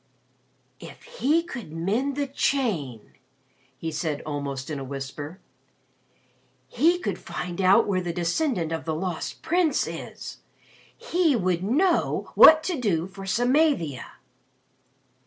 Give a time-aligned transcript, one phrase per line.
[0.79, 3.11] "If he could mend the chain,"
[3.77, 5.39] he said almost in a whisper,
[6.67, 10.39] "he could find out where the descendant of the Lost Prince is.
[10.97, 14.07] He would know what to do for Samavia!"